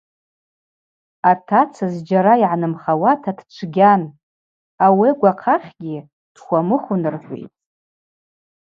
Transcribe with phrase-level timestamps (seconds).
[1.31, 4.01] Атаца зджьара йгӏанымхауата дчвгьан,
[4.85, 5.97] ауи агвахъахьгьи
[6.35, 7.57] дхвамыхвын– рхӏвитӏ.